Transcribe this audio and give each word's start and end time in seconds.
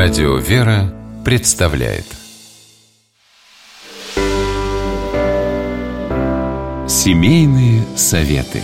Радио 0.00 0.36
«Вера» 0.36 0.94
представляет. 1.24 2.04
Семейные 6.86 7.82
советы. 7.96 8.62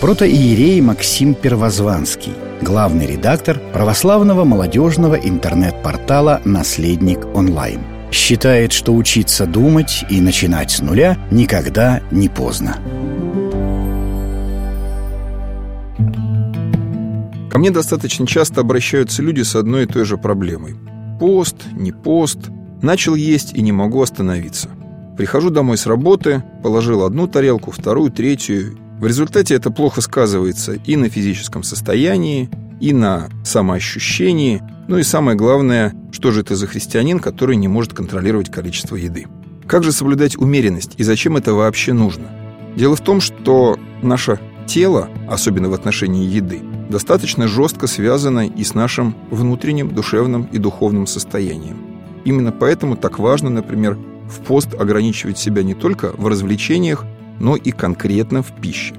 Протоиерей 0.00 0.80
Максим 0.80 1.34
Первозванский 1.34 2.32
Главный 2.60 3.06
редактор 3.06 3.60
православного 3.72 4.42
молодежного 4.42 5.14
интернет-портала 5.14 6.42
«Наследник 6.44 7.24
онлайн» 7.36 7.78
Считает, 8.10 8.72
что 8.72 8.96
учиться 8.96 9.46
думать 9.46 10.04
и 10.10 10.20
начинать 10.20 10.72
с 10.72 10.80
нуля 10.80 11.16
никогда 11.30 12.00
не 12.10 12.28
поздно 12.28 12.80
Мне 17.58 17.72
достаточно 17.72 18.24
часто 18.24 18.60
обращаются 18.60 19.20
люди 19.20 19.42
с 19.42 19.56
одной 19.56 19.82
и 19.82 19.86
той 19.86 20.04
же 20.04 20.16
проблемой. 20.16 20.76
Пост, 21.18 21.56
не 21.72 21.90
пост, 21.90 22.38
начал 22.82 23.16
есть 23.16 23.52
и 23.52 23.62
не 23.62 23.72
могу 23.72 24.00
остановиться. 24.00 24.70
Прихожу 25.16 25.50
домой 25.50 25.76
с 25.76 25.84
работы, 25.86 26.44
положил 26.62 27.02
одну 27.02 27.26
тарелку, 27.26 27.72
вторую, 27.72 28.12
третью. 28.12 28.78
В 29.00 29.06
результате 29.06 29.56
это 29.56 29.72
плохо 29.72 30.02
сказывается 30.02 30.74
и 30.74 30.94
на 30.94 31.08
физическом 31.08 31.64
состоянии, 31.64 32.48
и 32.80 32.92
на 32.92 33.28
самоощущении, 33.42 34.62
ну 34.86 34.98
и 34.98 35.02
самое 35.02 35.36
главное, 35.36 35.92
что 36.12 36.30
же 36.30 36.42
это 36.42 36.54
за 36.54 36.68
христианин, 36.68 37.18
который 37.18 37.56
не 37.56 37.66
может 37.66 37.92
контролировать 37.92 38.52
количество 38.52 38.94
еды. 38.94 39.26
Как 39.66 39.82
же 39.82 39.90
соблюдать 39.90 40.36
умеренность 40.36 40.92
и 40.96 41.02
зачем 41.02 41.36
это 41.36 41.54
вообще 41.54 41.92
нужно? 41.92 42.28
Дело 42.76 42.94
в 42.94 43.00
том, 43.00 43.20
что 43.20 43.76
наше 44.00 44.38
тело, 44.68 45.08
особенно 45.28 45.68
в 45.68 45.74
отношении 45.74 46.24
еды, 46.24 46.62
достаточно 46.88 47.48
жестко 47.48 47.86
связано 47.86 48.46
и 48.46 48.64
с 48.64 48.74
нашим 48.74 49.14
внутренним 49.30 49.94
душевным 49.94 50.48
и 50.52 50.58
духовным 50.58 51.06
состоянием. 51.06 51.78
Именно 52.24 52.52
поэтому 52.52 52.96
так 52.96 53.18
важно, 53.18 53.50
например, 53.50 53.98
в 54.28 54.40
пост 54.40 54.74
ограничивать 54.74 55.38
себя 55.38 55.62
не 55.62 55.74
только 55.74 56.12
в 56.16 56.26
развлечениях, 56.26 57.04
но 57.38 57.56
и 57.56 57.70
конкретно 57.70 58.42
в 58.42 58.52
пище. 58.52 58.94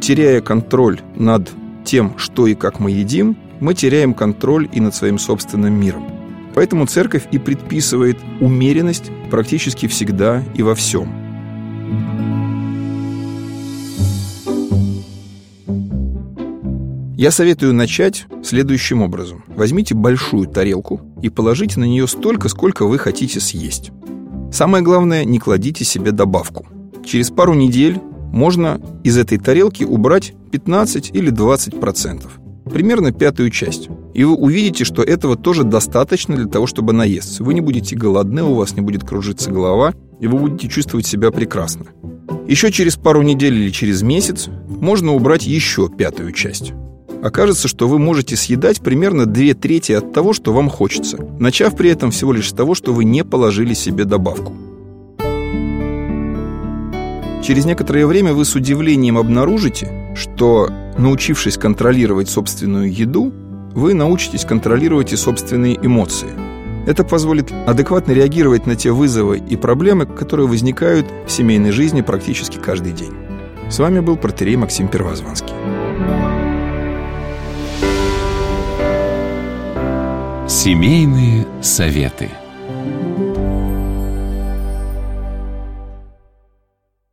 Теряя 0.00 0.40
контроль 0.40 1.00
над 1.16 1.50
тем, 1.84 2.14
что 2.18 2.46
и 2.46 2.54
как 2.54 2.80
мы 2.80 2.90
едим, 2.90 3.36
мы 3.60 3.74
теряем 3.74 4.14
контроль 4.14 4.68
и 4.72 4.80
над 4.80 4.94
своим 4.94 5.18
собственным 5.18 5.72
миром. 5.72 6.04
Поэтому 6.54 6.86
церковь 6.86 7.28
и 7.30 7.38
предписывает 7.38 8.18
умеренность 8.40 9.10
практически 9.30 9.86
всегда 9.86 10.42
и 10.54 10.62
во 10.62 10.74
всем– 10.74 11.12
Я 17.18 17.32
советую 17.32 17.74
начать 17.74 18.26
следующим 18.44 19.02
образом. 19.02 19.42
Возьмите 19.48 19.92
большую 19.92 20.46
тарелку 20.46 21.00
и 21.20 21.28
положите 21.30 21.80
на 21.80 21.84
нее 21.84 22.06
столько, 22.06 22.48
сколько 22.48 22.86
вы 22.86 22.96
хотите 22.96 23.40
съесть. 23.40 23.90
Самое 24.52 24.84
главное, 24.84 25.24
не 25.24 25.40
кладите 25.40 25.84
себе 25.84 26.12
добавку. 26.12 26.68
Через 27.04 27.30
пару 27.30 27.54
недель 27.54 27.98
можно 28.32 28.80
из 29.02 29.18
этой 29.18 29.36
тарелки 29.38 29.82
убрать 29.82 30.34
15 30.52 31.10
или 31.12 31.30
20 31.30 31.80
процентов. 31.80 32.38
Примерно 32.72 33.10
пятую 33.10 33.50
часть. 33.50 33.88
И 34.14 34.22
вы 34.22 34.36
увидите, 34.36 34.84
что 34.84 35.02
этого 35.02 35.34
тоже 35.34 35.64
достаточно 35.64 36.36
для 36.36 36.46
того, 36.46 36.68
чтобы 36.68 36.92
наесться. 36.92 37.42
Вы 37.42 37.54
не 37.54 37.60
будете 37.60 37.96
голодны, 37.96 38.44
у 38.44 38.54
вас 38.54 38.76
не 38.76 38.80
будет 38.80 39.02
кружиться 39.02 39.50
голова, 39.50 39.92
и 40.20 40.28
вы 40.28 40.38
будете 40.38 40.68
чувствовать 40.68 41.08
себя 41.08 41.32
прекрасно. 41.32 41.86
Еще 42.46 42.70
через 42.70 42.94
пару 42.94 43.22
недель 43.22 43.56
или 43.56 43.70
через 43.70 44.02
месяц 44.02 44.48
можно 44.68 45.14
убрать 45.14 45.48
еще 45.48 45.88
пятую 45.88 46.30
часть 46.30 46.74
окажется, 47.22 47.68
что 47.68 47.88
вы 47.88 47.98
можете 47.98 48.36
съедать 48.36 48.80
примерно 48.80 49.26
две 49.26 49.54
трети 49.54 49.92
от 49.92 50.12
того, 50.12 50.32
что 50.32 50.52
вам 50.52 50.68
хочется, 50.68 51.18
начав 51.38 51.76
при 51.76 51.90
этом 51.90 52.10
всего 52.10 52.32
лишь 52.32 52.50
с 52.50 52.52
того, 52.52 52.74
что 52.74 52.92
вы 52.92 53.04
не 53.04 53.24
положили 53.24 53.74
себе 53.74 54.04
добавку. 54.04 54.54
Через 57.42 57.64
некоторое 57.64 58.06
время 58.06 58.34
вы 58.34 58.44
с 58.44 58.54
удивлением 58.54 59.16
обнаружите, 59.16 60.12
что, 60.14 60.68
научившись 60.98 61.56
контролировать 61.56 62.28
собственную 62.28 62.92
еду, 62.92 63.32
вы 63.74 63.94
научитесь 63.94 64.44
контролировать 64.44 65.12
и 65.12 65.16
собственные 65.16 65.78
эмоции. 65.80 66.28
Это 66.86 67.04
позволит 67.04 67.52
адекватно 67.66 68.12
реагировать 68.12 68.66
на 68.66 68.76
те 68.76 68.90
вызовы 68.90 69.38
и 69.38 69.56
проблемы, 69.56 70.06
которые 70.06 70.48
возникают 70.48 71.06
в 71.26 71.30
семейной 71.30 71.70
жизни 71.70 72.00
практически 72.00 72.58
каждый 72.58 72.92
день. 72.92 73.12
С 73.70 73.78
вами 73.78 74.00
был 74.00 74.16
протерей 74.16 74.56
Максим 74.56 74.88
Первозванский. 74.88 75.54
Семейные 80.68 81.46
советы. 81.62 82.28